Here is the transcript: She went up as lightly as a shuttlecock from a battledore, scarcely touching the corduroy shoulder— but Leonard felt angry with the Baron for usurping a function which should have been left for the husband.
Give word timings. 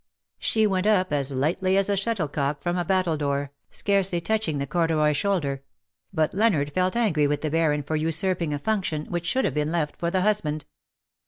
She 0.39 0.65
went 0.65 0.87
up 0.87 1.13
as 1.13 1.31
lightly 1.31 1.77
as 1.77 1.87
a 1.87 1.95
shuttlecock 1.95 2.63
from 2.63 2.75
a 2.75 2.83
battledore, 2.83 3.51
scarcely 3.69 4.19
touching 4.19 4.57
the 4.57 4.65
corduroy 4.65 5.13
shoulder— 5.13 5.61
but 6.11 6.33
Leonard 6.33 6.73
felt 6.73 6.95
angry 6.95 7.27
with 7.27 7.41
the 7.41 7.51
Baron 7.51 7.83
for 7.83 7.95
usurping 7.95 8.51
a 8.51 8.57
function 8.57 9.05
which 9.11 9.27
should 9.27 9.45
have 9.45 9.53
been 9.53 9.71
left 9.71 9.95
for 9.97 10.09
the 10.09 10.21
husband. 10.21 10.65